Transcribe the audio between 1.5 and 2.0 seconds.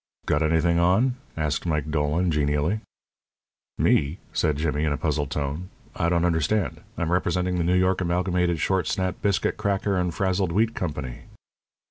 Mike